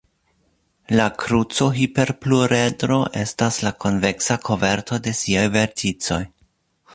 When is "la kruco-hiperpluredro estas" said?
0.99-3.59